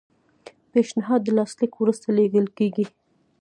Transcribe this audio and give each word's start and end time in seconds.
پیشنهاد 0.71 1.21
د 1.23 1.29
لاسلیک 1.37 1.73
وروسته 1.77 2.07
لیږل 2.17 2.47
کیږي. 2.57 2.85